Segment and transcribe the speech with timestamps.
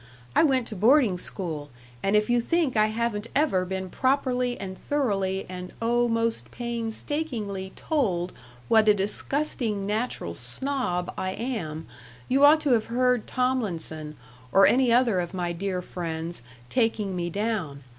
[0.35, 1.69] I went to boarding school,
[2.01, 7.71] and if you think I haven't ever been properly and thoroughly, and oh, most painstakingly
[7.75, 8.33] told
[8.67, 11.85] what a disgusting, natural snob I am,
[12.27, 14.15] you ought to have heard Tomlinson,
[14.51, 17.83] or any other of my dear friends, taking me down.